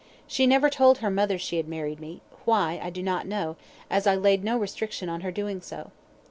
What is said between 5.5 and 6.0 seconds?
so.